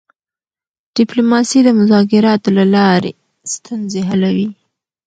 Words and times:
ډیپلوماسي 0.97 1.59
د 1.63 1.69
مذاکراتو 1.79 2.49
له 2.57 2.65
لارې 2.75 3.11
ستونزې 3.53 4.01
حلوي. 4.09 4.49